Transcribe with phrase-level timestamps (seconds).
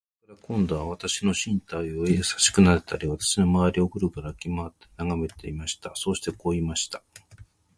[0.25, 5.91] それから、今度は私の身体をやさしくなでたり、私のまわりをぐるぐる歩きまわって眺めていました。
[5.93, 7.03] そしてこう言いました。